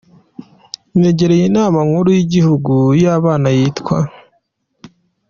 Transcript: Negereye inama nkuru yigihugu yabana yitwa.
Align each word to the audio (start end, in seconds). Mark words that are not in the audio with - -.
Negereye 1.01 1.43
inama 1.49 1.79
nkuru 1.87 2.09
yigihugu 2.17 2.73
yabana 3.03 3.49
yitwa. 3.57 3.97